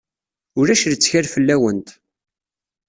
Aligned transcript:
Ulac 0.59 0.81
lettkal 0.91 1.25
fell-awent. 1.33 1.89